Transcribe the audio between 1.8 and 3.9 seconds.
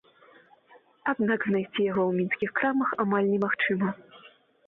яго ў мінскіх крамах амаль не магчыма.